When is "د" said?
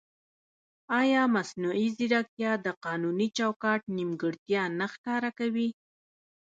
2.65-2.67